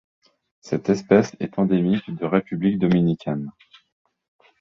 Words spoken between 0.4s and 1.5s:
Cette espèce